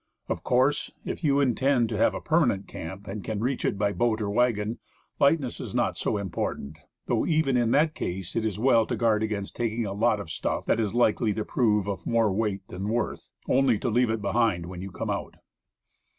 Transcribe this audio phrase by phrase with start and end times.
[0.41, 4.19] course, if you intend to have a permanent camp, and can reach it by boat
[4.19, 4.79] or wagon,
[5.19, 9.21] lightness is not so important, though even ih that case it is well to guard
[9.21, 12.67] against taking in a lot of stuff that is likely to prove of more weight
[12.69, 15.35] than worth only to leave it behind when you come out.